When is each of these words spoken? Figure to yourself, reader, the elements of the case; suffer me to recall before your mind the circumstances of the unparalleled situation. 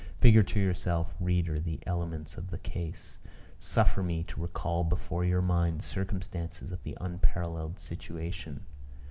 Figure 0.19 0.41
to 0.41 0.59
yourself, 0.59 1.13
reader, 1.19 1.59
the 1.59 1.79
elements 1.85 2.35
of 2.35 2.49
the 2.49 2.57
case; 2.57 3.19
suffer 3.59 4.01
me 4.01 4.23
to 4.23 4.41
recall 4.41 4.83
before 4.83 5.23
your 5.23 5.43
mind 5.43 5.77
the 5.77 5.83
circumstances 5.83 6.71
of 6.71 6.81
the 6.81 6.97
unparalleled 6.99 7.77
situation. 7.79 8.65